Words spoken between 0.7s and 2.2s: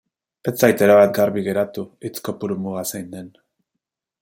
erabat garbi geratu hitz